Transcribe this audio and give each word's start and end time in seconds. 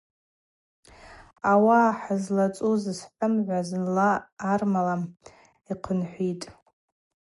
Ауаъа 1.51 1.97
хӏызлацуз 2.01 2.83
хӏымгӏва 3.11 3.59
зынла 3.67 4.09
армала 4.51 4.95
йхъынхӏвытӏ. 5.71 6.45